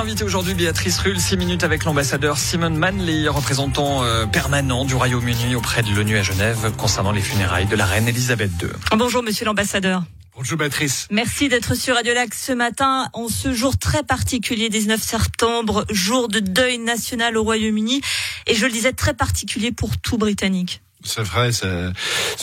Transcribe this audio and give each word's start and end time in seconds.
notre 0.00 0.12
invité 0.12 0.24
aujourd'hui, 0.24 0.54
Béatrice 0.54 0.98
Rull, 1.00 1.20
6 1.20 1.36
minutes 1.36 1.62
avec 1.62 1.84
l'ambassadeur 1.84 2.38
Simon 2.38 2.70
Manley, 2.70 3.28
représentant 3.28 4.02
euh, 4.02 4.24
permanent 4.24 4.86
du 4.86 4.94
Royaume-Uni 4.94 5.54
auprès 5.54 5.82
de 5.82 5.90
l'ONU 5.90 6.16
à 6.16 6.22
Genève 6.22 6.72
concernant 6.78 7.12
les 7.12 7.20
funérailles 7.20 7.66
de 7.66 7.76
la 7.76 7.84
reine 7.84 8.08
Elisabeth 8.08 8.50
II. 8.62 8.68
Bonjour 8.96 9.22
monsieur 9.22 9.44
l'ambassadeur. 9.44 10.02
Bonjour 10.34 10.56
Béatrice. 10.56 11.06
Merci 11.10 11.50
d'être 11.50 11.74
sur 11.74 11.96
Radio 11.96 12.14
Lac 12.14 12.32
ce 12.32 12.52
matin 12.52 13.10
en 13.12 13.28
ce 13.28 13.52
jour 13.52 13.76
très 13.76 14.02
particulier, 14.02 14.70
19 14.70 15.02
septembre, 15.02 15.84
jour 15.90 16.28
de 16.28 16.40
deuil 16.40 16.78
national 16.78 17.36
au 17.36 17.42
Royaume-Uni 17.42 18.00
et 18.46 18.54
je 18.54 18.64
le 18.64 18.72
disais 18.72 18.92
très 18.92 19.12
particulier 19.12 19.70
pour 19.70 19.98
tout 19.98 20.16
Britannique. 20.16 20.80
C'est 21.04 21.22
vrai, 21.22 21.50
c'est 21.52 21.92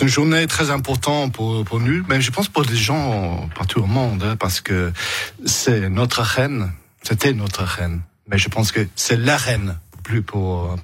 une 0.01 0.07
journée 0.07 0.45
très 0.45 0.69
importante 0.69 1.33
pour, 1.33 1.65
pour 1.65 1.79
nous, 1.79 2.03
mais 2.07 2.21
je 2.21 2.29
pense 2.29 2.49
pour 2.49 2.61
les 2.61 2.75
gens 2.75 3.49
partout 3.55 3.79
au 3.79 3.87
monde, 3.87 4.21
hein, 4.23 4.35
parce 4.35 4.61
que 4.61 4.91
c'est 5.45 5.89
notre 5.89 6.21
reine, 6.21 6.71
c'était 7.07 7.31
notre 7.31 7.63
reine, 7.63 8.01
mais 8.27 8.37
je 8.37 8.49
pense 8.49 8.73
que 8.73 8.85
c'est 8.97 9.15
la 9.15 9.37
reine, 9.37 9.77
plus 10.03 10.21
pour 10.21 10.75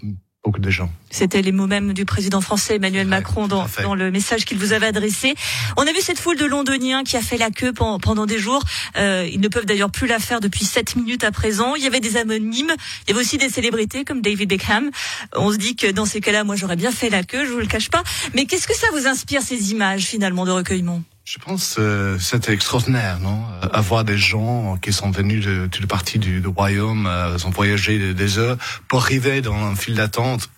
beaucoup 0.41 0.59
de 0.59 0.70
gens. 0.70 0.90
C'était 1.09 1.41
les 1.41 1.52
mots 1.52 1.68
même 1.68 1.91
du 1.91 2.05
président 2.05 2.40
français 2.40 2.76
Emmanuel 2.76 3.08
Macron 3.08 3.48
dans, 3.48 3.66
dans 3.82 3.94
le 3.94 4.09
message 4.09 4.46
qu'il 4.46 4.58
vous 4.58 4.72
avait 4.72 4.86
adressé. 4.86 5.36
On 5.76 5.82
a 5.82 5.91
vu 5.91 5.99
cette 5.99 6.20
foule 6.20 6.38
de 6.38 6.46
Londoniens 6.46 7.04
qui 7.04 7.18
a 7.18 7.22
fait 7.22 7.36
la 7.36 7.49
queue 7.52 7.73
pendant 7.73 8.26
des 8.26 8.40
jours. 8.40 8.63
Euh, 8.96 9.27
ils 9.30 9.41
ne 9.41 9.49
peuvent 9.49 9.66
d'ailleurs 9.66 9.91
plus 9.91 10.08
la 10.08 10.20
faire 10.20 10.40
depuis 10.40 10.63
7 10.63 10.96
minutes 10.96 11.26
à 11.26 11.32
présent. 11.32 11.76
Il 11.76 11.84
y 11.84 11.88
avait 11.88 11.99
des 11.99 12.16
anonymes, 12.16 12.71
il 13.05 13.10
y 13.10 13.12
avait 13.12 13.20
aussi 13.20 13.38
des 13.38 13.49
célébrités 13.49 14.05
comme 14.05 14.21
David 14.21 14.48
Beckham. 14.48 14.91
On 15.35 15.52
se 15.52 15.58
dit 15.58 15.76
que 15.76 15.91
dans 15.91 16.05
ces 16.05 16.21
cas-là, 16.21 16.46
moi 16.46 16.55
j'aurais 16.55 16.77
bien 16.77 16.91
fait 16.91 17.10
la 17.10 17.24
queue, 17.24 17.46
je 17.46 17.52
vous 17.52 17.60
le 17.60 17.68
cache 17.68 17.90
pas. 17.90 18.04
Mais 18.34 18.46
qu'est-ce 18.46 18.68
que 18.68 18.76
ça 18.76 18.88
vous 18.94 19.08
inspire 19.08 19.41
ces 19.41 19.71
images 19.71 20.04
finalement 20.04 20.46
de 20.46 20.52
recueillement? 20.52 21.04
Je 21.26 21.38
pense 21.40 21.76
que 21.76 21.82
euh, 21.82 22.20
c'était 22.20 22.54
extraordinaire, 22.54 23.20
non? 23.20 23.44
Euh, 23.63 23.68
Avoir 23.72 24.04
des 24.04 24.18
gens 24.18 24.77
qui 24.77 24.91
sont 24.91 25.09
venus 25.09 25.46
de 25.46 25.68
toutes 25.68 25.82
les 25.82 25.88
parties 25.88 26.20
du, 26.20 26.41
du 26.41 26.48
royaume, 26.48 27.07
euh, 27.07 27.38
ont 27.46 27.49
voyagé 27.49 28.13
des 28.13 28.38
heures 28.38 28.57
pour 28.90 29.02
arriver 29.04 29.41
dans 29.41 29.55
un 29.55 29.76
fil 29.76 29.96
d'attente 29.96 30.49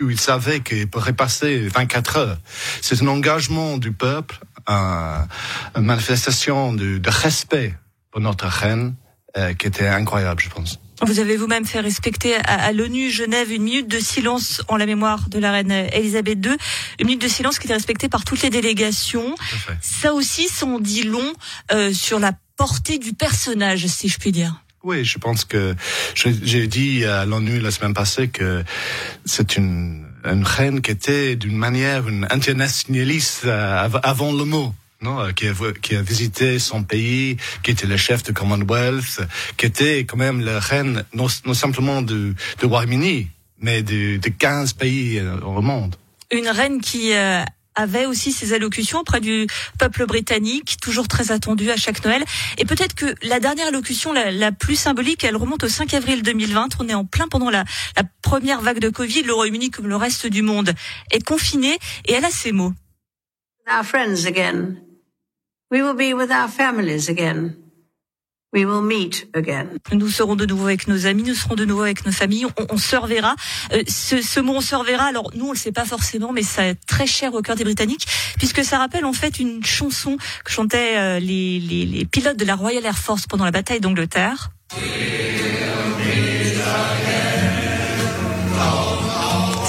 où 0.00 0.10
ils 0.10 0.20
savaient 0.20 0.60
qu'ils 0.60 0.88
pourraient 0.88 1.12
passer 1.12 1.68
24 1.68 2.16
heures. 2.18 2.38
C'est 2.82 3.02
un 3.02 3.08
engagement 3.08 3.78
du 3.78 3.92
peuple, 3.92 4.38
un, 4.66 5.26
une 5.74 5.84
manifestation 5.84 6.72
de, 6.72 6.98
de, 6.98 7.10
respect 7.10 7.74
pour 8.10 8.20
notre 8.20 8.46
reine 8.46 8.94
euh, 9.36 9.54
qui 9.54 9.66
était 9.66 9.88
incroyable, 9.88 10.42
je 10.42 10.50
pense. 10.50 10.78
Vous 11.02 11.18
avez 11.20 11.36
vous-même 11.36 11.66
fait 11.66 11.80
respecter 11.80 12.36
à, 12.36 12.72
l'ONU 12.72 13.10
Genève 13.10 13.52
une 13.52 13.62
minute 13.62 13.88
de 13.88 13.98
silence 13.98 14.62
en 14.68 14.76
la 14.76 14.86
mémoire 14.86 15.28
de 15.28 15.38
la 15.38 15.52
reine 15.52 15.70
Elisabeth 15.70 16.44
II, 16.44 16.56
une 16.98 17.06
minute 17.06 17.22
de 17.22 17.28
silence 17.28 17.58
qui 17.58 17.66
était 17.66 17.74
respectée 17.74 18.08
par 18.08 18.24
toutes 18.24 18.42
les 18.42 18.50
délégations. 18.50 19.34
Ça 19.82 20.14
aussi, 20.14 20.48
s'en 20.48 20.80
dit 20.80 21.02
long 21.02 21.32
euh, 21.72 21.92
sur 21.92 22.18
la 22.18 22.32
portée 22.56 22.98
du 22.98 23.12
personnage, 23.12 23.86
si 23.86 24.08
je 24.08 24.18
puis 24.18 24.32
dire. 24.32 24.62
Oui, 24.82 25.04
je 25.04 25.18
pense 25.18 25.44
que 25.44 25.74
j'ai 26.14 26.66
dit 26.66 27.04
à 27.04 27.26
l'ONU 27.26 27.60
la 27.60 27.70
semaine 27.70 27.92
passée 27.92 28.28
que 28.28 28.64
c'est 29.24 29.56
une, 29.56 30.06
une 30.24 30.44
reine 30.44 30.80
qui 30.80 30.92
était 30.92 31.36
d'une 31.36 31.56
manière 31.56 32.08
une 32.08 32.26
internationaliste 32.30 33.42
euh, 33.44 33.88
avant 34.02 34.32
le 34.32 34.44
mot 34.44 34.72
non, 35.02 35.20
euh, 35.20 35.32
qui 35.32 35.46
a, 35.46 35.52
qui 35.82 35.94
a 35.94 36.02
visité 36.02 36.58
son 36.58 36.82
pays, 36.82 37.36
qui 37.62 37.70
était 37.70 37.86
le 37.86 37.96
chef 37.96 38.22
du 38.22 38.32
Commonwealth, 38.32 39.20
qui 39.56 39.66
était 39.66 40.00
quand 40.00 40.16
même 40.16 40.40
la 40.40 40.58
reine 40.58 41.04
non, 41.12 41.26
non 41.44 41.54
simplement 41.54 42.02
du, 42.02 42.34
du 42.58 42.64
Royaume-Uni, 42.64 43.28
mais 43.60 43.82
de, 43.82 44.16
de 44.16 44.28
15 44.28 44.72
pays 44.74 45.18
euh, 45.18 45.38
au 45.40 45.60
monde. 45.60 45.96
Une 46.32 46.48
reine 46.48 46.80
qui 46.80 47.12
euh, 47.12 47.42
avait 47.74 48.06
aussi 48.06 48.32
ses 48.32 48.52
allocutions 48.54 49.00
auprès 49.00 49.20
du 49.20 49.46
peuple 49.78 50.06
britannique, 50.06 50.78
toujours 50.80 51.08
très 51.08 51.30
attendue 51.30 51.70
à 51.70 51.76
chaque 51.76 52.02
Noël. 52.04 52.24
Et 52.58 52.64
peut-être 52.64 52.94
que 52.94 53.14
la 53.22 53.38
dernière 53.38 53.68
allocution, 53.68 54.12
la, 54.12 54.30
la, 54.30 54.50
plus 54.50 54.76
symbolique, 54.76 55.24
elle 55.24 55.36
remonte 55.36 55.62
au 55.62 55.68
5 55.68 55.92
avril 55.94 56.22
2020. 56.22 56.68
On 56.80 56.88
est 56.88 56.94
en 56.94 57.04
plein 57.04 57.28
pendant 57.28 57.50
la, 57.50 57.64
la 57.96 58.02
première 58.22 58.62
vague 58.62 58.80
de 58.80 58.88
Covid. 58.88 59.22
Le 59.22 59.34
Royaume-Uni, 59.34 59.70
comme 59.70 59.88
le 59.88 59.96
reste 59.96 60.26
du 60.26 60.42
monde, 60.42 60.74
est 61.10 61.24
confiné. 61.24 61.78
Et 62.06 62.14
elle 62.14 62.24
a 62.24 62.30
ces 62.30 62.52
mots. 62.52 62.72
Our 63.68 63.84
friends 63.84 64.26
again. 64.26 64.85
We 65.70 65.82
will 65.82 65.94
be 65.96 66.14
with 66.14 66.30
our 66.30 66.48
families 66.48 67.08
again. 67.08 67.56
We 68.52 68.64
will 68.64 68.82
meet 68.82 69.28
again. 69.34 69.78
Nous 69.92 70.08
serons 70.08 70.36
de 70.36 70.46
nouveau 70.46 70.66
avec 70.66 70.86
nos 70.86 71.06
amis, 71.06 71.24
nous 71.24 71.34
serons 71.34 71.56
de 71.56 71.64
nouveau 71.64 71.82
avec 71.82 72.06
nos 72.06 72.12
familles, 72.12 72.46
on, 72.46 72.66
on 72.70 72.78
se 72.78 72.94
reverra. 72.94 73.34
Euh, 73.72 73.82
ce, 73.88 74.22
ce, 74.22 74.38
mot 74.38 74.54
on 74.54 74.60
se 74.60 74.76
reverra, 74.76 75.06
alors 75.06 75.32
nous 75.34 75.48
on 75.48 75.52
le 75.52 75.58
sait 75.58 75.72
pas 75.72 75.84
forcément, 75.84 76.32
mais 76.32 76.44
ça 76.44 76.64
est 76.64 76.76
très 76.86 77.06
cher 77.06 77.34
au 77.34 77.42
cœur 77.42 77.56
des 77.56 77.64
Britanniques, 77.64 78.06
puisque 78.38 78.64
ça 78.64 78.78
rappelle 78.78 79.04
en 79.04 79.12
fait 79.12 79.40
une 79.40 79.64
chanson 79.64 80.16
que 80.44 80.52
chantaient 80.52 80.96
euh, 80.96 81.18
les, 81.18 81.58
les, 81.58 81.84
les 81.84 82.04
pilotes 82.04 82.38
de 82.38 82.44
la 82.44 82.54
Royal 82.54 82.86
Air 82.86 82.96
Force 82.96 83.26
pendant 83.26 83.44
la 83.44 83.50
bataille 83.50 83.80
d'Angleterre. 83.80 84.50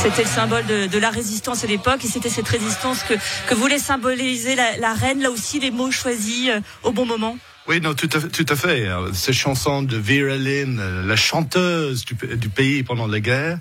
C'était 0.09 0.23
le 0.23 0.29
symbole 0.29 0.65
de, 0.65 0.97
la 0.99 1.09
résistance 1.09 1.65
à 1.65 1.67
l'époque 1.67 2.05
et 2.05 2.07
c'était 2.07 2.29
cette 2.29 2.47
résistance 2.47 3.03
que, 3.03 3.13
que 3.45 3.53
voulait 3.53 3.77
symboliser 3.77 4.55
la, 4.55 4.77
la, 4.77 4.93
reine. 4.93 5.21
Là 5.21 5.29
aussi, 5.29 5.59
les 5.59 5.69
mots 5.69 5.91
choisis 5.91 6.47
euh, 6.47 6.61
au 6.83 6.93
bon 6.93 7.05
moment. 7.05 7.37
Oui, 7.67 7.81
non, 7.81 7.93
tout 7.93 8.09
à, 8.13 8.21
tout 8.21 8.45
à 8.47 8.55
fait. 8.55 8.87
Ces 9.11 9.33
chansons 9.33 9.81
de 9.81 9.97
Vera 9.97 10.37
Lynn, 10.37 11.05
la 11.05 11.15
chanteuse 11.17 12.05
du, 12.05 12.15
pays 12.47 12.81
pendant 12.81 13.07
la 13.07 13.19
guerre, 13.19 13.59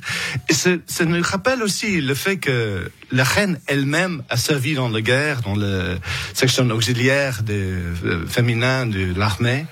et 0.48 0.52
ça 0.54 1.04
nous 1.04 1.20
rappelle 1.22 1.60
aussi 1.60 2.00
le 2.00 2.14
fait 2.14 2.36
que 2.36 2.88
la 3.10 3.24
reine 3.24 3.58
elle-même 3.66 4.22
a 4.28 4.36
servi 4.36 4.74
dans 4.74 4.88
la 4.88 5.00
guerre, 5.00 5.40
dans 5.42 5.56
la 5.56 5.96
section 6.34 6.70
auxiliaire 6.70 7.42
des 7.42 7.72
euh, 8.04 8.24
féminin 8.28 8.86
de 8.86 9.12
l'armée, 9.18 9.66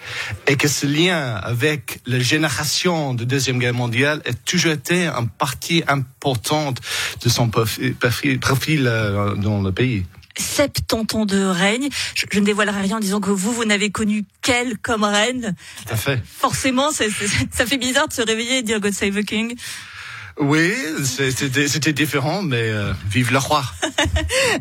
et 0.49 0.57
que 0.57 0.67
ce 0.67 0.87
lien 0.87 1.37
avec 1.37 2.01
la 2.05 2.19
génération 2.19 3.15
de 3.15 3.23
deuxième 3.23 3.61
guerre 3.61 3.75
mondiale 3.75 4.21
a 4.29 4.33
toujours 4.33 4.73
été 4.73 5.07
une 5.07 5.29
partie 5.29 5.85
importante 5.87 6.81
de 7.23 7.29
son 7.29 7.51
profil, 7.51 7.95
profil 8.41 8.87
euh, 8.89 9.37
dans 9.37 9.63
le 9.63 9.71
pays. 9.71 10.05
70 10.39 11.15
ans 11.15 11.27
de 11.27 11.45
règne. 11.45 11.89
Je, 12.15 12.27
je, 12.31 12.41
ne 12.41 12.45
dévoilerai 12.45 12.83
rien 12.83 12.97
en 12.97 13.01
disant 13.01 13.21
que 13.21 13.31
vous, 13.31 13.53
vous 13.53 13.65
n'avez 13.65 13.91
connu 13.91 14.25
qu'elle 14.43 14.79
comme 14.79 15.05
reine. 15.05 15.55
Tout 15.87 15.93
à 15.93 15.97
fait. 15.97 16.23
Forcément, 16.25 16.91
c 16.91 17.07
est, 17.07 17.11
c 17.11 17.25
est, 17.25 17.55
ça 17.55 17.67
fait 17.67 17.79
bizarre 17.79 18.09
de 18.09 18.13
se 18.13 18.23
réveiller 18.23 18.59
et 18.59 18.63
dire 18.63 18.81
God 18.81 18.93
Save 18.93 19.15
the 19.15 19.25
King. 19.25 19.55
Oui, 20.39 20.73
c'était 21.05 21.93
différent, 21.93 22.43
mais 22.43 22.69
euh, 22.69 22.93
vive 23.09 23.31
le 23.31 23.39
roi. 23.39 23.65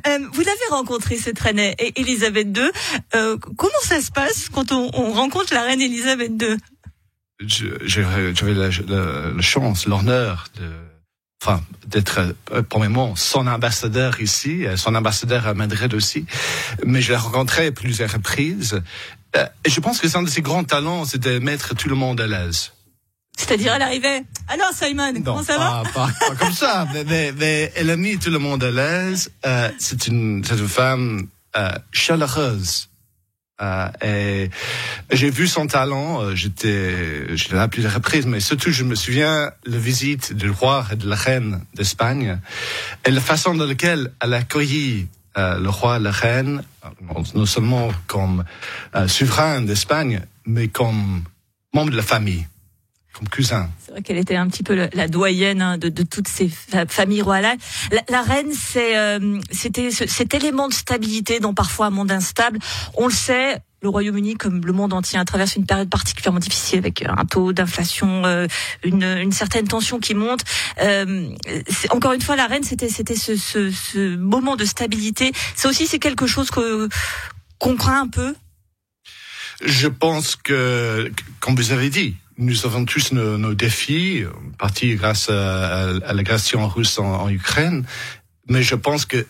euh, 0.08 0.20
vous 0.32 0.42
avez 0.42 0.68
rencontré 0.70 1.18
cette 1.18 1.40
reine 1.40 1.74
Elisabeth 1.96 2.56
II. 2.56 2.70
Euh, 3.16 3.38
comment 3.58 3.72
ça 3.82 4.00
se 4.00 4.12
passe 4.12 4.50
quand 4.50 4.72
on, 4.72 4.92
on 4.94 5.14
rencontre 5.14 5.52
la 5.54 5.64
reine 5.64 5.82
Elisabeth 5.82 6.32
II 6.40 6.58
J'avais 7.86 8.54
la, 8.54 8.70
la, 8.88 9.32
la 9.32 9.42
chance, 9.42 9.88
l'honneur 9.88 10.46
de 10.60 10.93
enfin, 11.44 11.62
d'être, 11.88 12.20
euh, 12.52 12.62
premièrement, 12.68 13.16
son 13.16 13.48
ambassadeur 13.48 14.22
ici, 14.22 14.66
euh, 14.66 14.78
son 14.78 14.96
ambassadeur 14.96 15.46
à 15.48 15.54
Madrid 15.54 15.94
aussi. 15.94 16.26
Mais 16.86 17.02
je 17.02 17.12
l'ai 17.12 17.18
rencontré 17.18 17.68
à 17.68 17.72
plusieurs 17.72 18.12
reprises. 18.12 18.82
Euh, 19.36 19.46
et 19.66 19.70
je 19.70 19.80
pense 19.80 20.00
que 20.00 20.08
c'est 20.08 20.18
un 20.18 20.24
de 20.24 20.30
ses 20.30 20.42
grands 20.42 20.64
talents, 20.64 21.06
c'est 21.06 21.20
de 21.20 21.40
mettre 21.40 21.76
tout 21.76 21.90
le 21.90 21.96
monde 21.96 22.22
à 22.22 22.28
l'aise. 22.28 22.72
C'est-à-dire, 23.38 23.74
elle 23.74 23.82
arrivait. 23.82 24.24
Alors, 24.48 24.72
Simon, 24.74 25.12
non, 25.12 25.22
comment 25.24 25.44
ça 25.44 25.56
pas, 25.56 25.84
va 25.84 25.90
pas, 25.92 26.10
pas 26.28 26.36
comme 26.36 26.54
ça, 26.54 26.88
mais, 26.94 27.04
mais, 27.04 27.34
mais, 27.36 27.72
elle 27.76 27.90
a 27.90 27.98
mis 27.98 28.18
tout 28.18 28.30
le 28.30 28.38
monde 28.38 28.64
à 28.64 28.72
l'aise. 28.72 29.32
Euh, 29.46 29.70
c'est 29.80 30.08
une, 30.08 30.44
c'est 30.44 30.58
une 30.58 30.68
femme 30.68 31.28
euh, 31.58 31.72
chaleureuse. 31.92 32.90
Euh, 33.64 33.88
et 34.04 34.50
j'ai 35.12 35.30
vu 35.30 35.48
son 35.48 35.68
talent. 35.68 36.22
Euh, 36.22 36.36
j'étais, 36.36 37.26
là 37.52 37.64
à 37.64 37.68
plusieurs 37.68 37.94
reprises, 37.94 38.26
mais 38.26 38.40
surtout 38.40 38.72
je 38.72 38.84
me 38.84 38.96
souviens 38.96 39.52
la 39.66 39.78
visite 39.78 40.34
du 40.34 40.50
roi 40.50 40.86
et 40.92 40.96
de 40.96 41.08
la 41.08 41.16
reine 41.16 41.62
d'Espagne 41.74 42.40
et 43.06 43.12
la 43.12 43.22
façon 43.22 43.56
dans 43.56 43.66
laquelle 43.66 44.12
elle 44.22 44.34
a 44.34 44.38
accueilli 44.38 45.08
euh, 45.38 45.60
le 45.60 45.70
roi 45.70 45.98
et 45.98 46.00
la 46.00 46.12
reine, 46.12 46.64
non 47.34 47.46
seulement 47.46 47.90
comme 48.08 48.44
euh, 48.96 49.08
souverain 49.08 49.62
d'Espagne, 49.62 50.22
mais 50.46 50.68
comme 50.68 51.24
membre 51.74 51.92
de 51.92 51.98
la 51.98 52.04
famille 52.04 52.46
comme 53.14 53.30
cousin. 53.30 53.70
C'est 53.80 53.92
vrai 53.92 54.02
qu'elle 54.02 54.18
était 54.18 54.36
un 54.36 54.48
petit 54.48 54.64
peu 54.64 54.90
la 54.92 55.08
doyenne 55.08 55.62
hein, 55.62 55.78
de, 55.78 55.90
de, 55.90 56.04
toutes 56.04 56.28
ces 56.28 56.50
familles 56.88 57.22
royales. 57.22 57.58
La, 57.92 58.02
la 58.10 58.22
reine, 58.24 58.52
c'est 58.54 58.98
euh, 58.98 59.40
c'était 59.52 59.92
cet 59.92 60.34
élément 60.34 60.68
de 60.68 60.74
stabilité 60.74 61.40
dans 61.40 61.54
parfois 61.54 61.88
un 61.88 61.92
monde 61.92 62.12
instable. 62.12 62.60
On 62.96 63.08
le 63.08 63.14
sait. 63.14 63.60
Le 63.82 63.90
Royaume-Uni, 63.90 64.36
comme 64.36 64.66
le 64.66 64.72
monde 64.72 64.94
entier, 64.94 65.20
traverse 65.26 65.58
une 65.58 65.66
période 65.66 65.90
particulièrement 65.90 66.40
difficile 66.40 66.80
avec 66.80 67.04
un 67.06 67.26
taux 67.26 67.52
d'inflation, 67.52 68.24
euh, 68.24 68.48
une, 68.82 69.04
une, 69.04 69.34
certaine 69.34 69.68
tension 69.68 70.00
qui 70.00 70.14
monte. 70.14 70.40
Euh, 70.82 71.28
encore 71.90 72.14
une 72.14 72.22
fois, 72.22 72.38
la 72.38 72.48
reine, 72.48 72.64
c'était 72.64 72.88
c'était 72.88 73.18
ce, 73.18 73.36
ce, 73.36 73.72
ce, 73.72 74.16
moment 74.16 74.56
de 74.56 74.64
stabilité. 74.64 75.34
Ça 75.58 75.68
aussi, 75.68 75.86
c'est 75.86 76.00
quelque 76.00 76.28
chose 76.28 76.50
que 76.50 76.88
qu'on 77.60 77.76
craint 77.76 78.04
un 78.04 78.08
peu? 78.08 78.34
Je 79.66 79.88
pense 79.88 80.38
que, 80.38 81.12
comme 81.42 81.56
vous 81.56 81.74
avez 81.74 81.90
dit, 81.90 82.16
nous 82.38 82.66
avons 82.66 82.86
tous 82.86 83.12
nos, 83.12 83.38
nos 83.38 83.54
défis, 83.54 84.24
partie 84.58 84.96
grâce 84.96 85.30
à, 85.30 85.66
à, 85.66 85.88
à 86.06 86.14
l'agression 86.14 86.68
russe 86.68 87.00
en, 87.00 87.06
en, 87.06 87.30
Ukraine, 87.30 87.86
mais 88.50 88.64
je 88.64 88.76
pense 88.76 89.06
que 89.06 89.26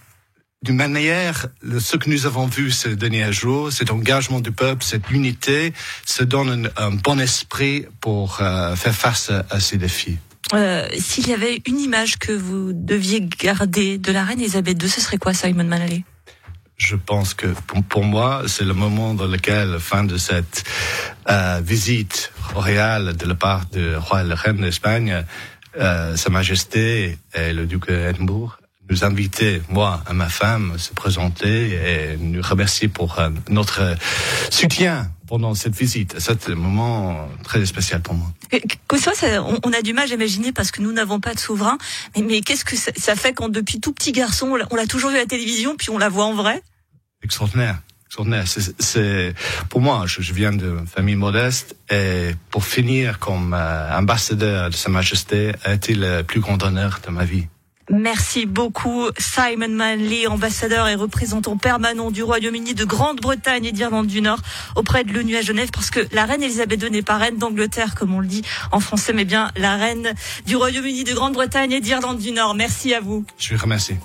d'une 0.63 0.77
manière, 0.77 1.47
ce 1.79 1.97
que 1.97 2.09
nous 2.09 2.25
avons 2.25 2.47
vu 2.47 2.71
ces 2.71 2.95
derniers 2.95 3.33
jours, 3.33 3.71
cet 3.71 3.91
engagement 3.91 4.39
du 4.39 4.51
peuple, 4.51 4.83
cette 4.83 5.11
unité, 5.11 5.73
se 6.05 6.23
donne 6.23 6.69
un, 6.77 6.85
un 6.87 6.91
bon 6.91 7.19
esprit 7.19 7.85
pour 7.99 8.39
euh, 8.39 8.75
faire 8.77 8.95
face 8.95 9.29
à, 9.29 9.45
à 9.49 9.59
ces 9.59 9.77
défis. 9.77 10.17
Euh, 10.53 10.87
S'il 10.97 11.27
y 11.27 11.33
avait 11.33 11.61
une 11.67 11.79
image 11.79 12.17
que 12.17 12.31
vous 12.31 12.71
deviez 12.73 13.21
garder 13.21 13.97
de 13.97 14.11
la 14.11 14.23
reine 14.23 14.39
Elisabeth 14.39 14.81
II, 14.81 14.89
ce 14.89 15.01
serait 15.01 15.17
quoi, 15.17 15.33
Simon 15.33 15.65
Manley 15.65 16.03
je 16.75 16.95
pense 16.95 17.33
que 17.33 17.47
pour, 17.67 17.83
pour 17.83 18.03
moi, 18.03 18.43
c'est 18.47 18.65
le 18.65 18.73
moment 18.73 19.13
dans 19.13 19.27
lequel, 19.27 19.79
fin 19.79 20.03
de 20.03 20.17
cette 20.17 20.63
euh, 21.29 21.61
visite 21.63 22.22
royale 22.53 23.15
de 23.15 23.25
la 23.25 23.35
part 23.35 23.65
du 23.67 23.95
roi 23.95 24.21
et 24.21 24.27
la 24.27 24.35
reine 24.35 24.57
d'Espagne, 24.57 25.23
euh, 25.79 26.15
Sa 26.15 26.29
Majesté 26.29 27.17
et 27.33 27.53
le 27.53 27.65
duc 27.65 27.87
d'Edimbourg 27.87 28.57
nous 28.89 29.03
inviter, 29.03 29.61
moi 29.69 30.03
et 30.09 30.13
ma 30.13 30.29
femme, 30.29 30.77
se 30.77 30.93
présenter 30.93 31.71
et 31.71 32.17
nous 32.17 32.41
remercier 32.41 32.87
pour 32.87 33.19
euh, 33.19 33.29
notre 33.49 33.95
soutien 34.49 35.09
pendant 35.27 35.55
cette 35.55 35.75
visite. 35.75 36.15
C'est 36.19 36.49
un 36.49 36.55
moment 36.55 37.27
très 37.43 37.65
spécial 37.65 38.01
pour 38.01 38.13
moi. 38.13 38.27
Que 38.87 38.99
soit, 38.99 39.15
ça, 39.15 39.41
on, 39.41 39.59
on, 39.63 39.73
a 39.73 39.81
du 39.81 39.93
mal 39.93 40.11
à 40.11 40.13
imaginer 40.13 40.51
parce 40.51 40.71
que 40.71 40.81
nous 40.81 40.91
n'avons 40.91 41.19
pas 41.19 41.33
de 41.33 41.39
souverain. 41.39 41.77
Mais, 42.15 42.21
mais 42.21 42.41
qu'est-ce 42.41 42.65
que 42.65 42.75
ça, 42.75 42.91
ça, 42.95 43.15
fait 43.15 43.33
quand 43.33 43.49
depuis 43.49 43.79
tout 43.79 43.93
petit 43.93 44.11
garçon, 44.11 44.55
on 44.69 44.75
l'a 44.75 44.85
toujours 44.85 45.11
vu 45.11 45.15
à 45.15 45.21
la 45.21 45.25
télévision, 45.25 45.75
puis 45.75 45.89
on 45.89 45.97
la 45.97 46.09
voit 46.09 46.25
en 46.25 46.33
vrai? 46.33 46.61
Extraordinaire. 47.23 47.79
Extraordinaire. 48.13 48.45
C'est, 48.47 49.33
pour 49.69 49.81
moi, 49.81 50.03
je, 50.05 50.21
je 50.21 50.33
viens 50.33 50.51
d'une 50.51 50.85
famille 50.85 51.15
modeste 51.15 51.75
et 51.89 52.35
pour 52.51 52.63
finir 52.63 53.17
comme 53.17 53.55
euh, 53.55 53.97
ambassadeur 53.97 54.69
de 54.69 54.75
Sa 54.75 54.89
Majesté 54.89 55.53
a 55.63 55.73
été 55.73 55.95
le 55.95 56.21
plus 56.21 56.39
grand 56.39 56.61
honneur 56.61 56.99
de 57.03 57.09
ma 57.09 57.25
vie. 57.25 57.47
Merci 57.89 58.45
beaucoup 58.45 59.07
Simon 59.17 59.69
Manley, 59.69 60.27
ambassadeur 60.27 60.87
et 60.89 60.93
représentant 60.93 61.57
permanent 61.57 62.11
du 62.11 62.21
Royaume-Uni, 62.21 62.75
de 62.75 62.85
Grande-Bretagne 62.85 63.65
et 63.65 63.71
d'Irlande 63.71 64.05
du 64.05 64.21
Nord 64.21 64.39
auprès 64.75 65.03
de 65.03 65.11
l'ONU 65.11 65.35
à 65.35 65.41
Genève 65.41 65.71
parce 65.73 65.89
que 65.89 66.01
la 66.11 66.25
reine 66.25 66.43
Elisabeth 66.43 66.83
II 66.83 66.91
n'est 66.91 67.01
pas 67.01 67.17
reine 67.17 67.37
d'Angleterre 67.37 67.95
comme 67.95 68.13
on 68.13 68.19
le 68.19 68.27
dit 68.27 68.43
en 68.71 68.79
français 68.79 69.11
mais 69.13 69.25
bien 69.25 69.49
la 69.57 69.75
reine 69.75 70.13
du 70.45 70.55
Royaume-Uni, 70.55 71.03
de 71.03 71.13
Grande-Bretagne 71.15 71.71
et 71.71 71.81
d'Irlande 71.81 72.19
du 72.19 72.31
Nord. 72.31 72.53
Merci 72.53 72.93
à 72.93 73.01
vous. 73.01 73.25
Je 73.39 73.55
vous 73.55 73.63
remercie. 73.63 73.95